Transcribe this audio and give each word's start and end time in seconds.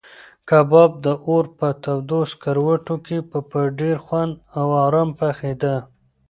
کباب 0.49 0.91
د 1.05 1.07
اور 1.27 1.45
په 1.57 1.67
تودو 1.83 2.19
سکروټو 2.31 2.95
کې 3.05 3.17
په 3.51 3.59
ډېر 3.79 3.95
خوند 4.05 4.33
او 4.59 4.67
ارام 4.85 5.09
پخېده. 5.19 5.75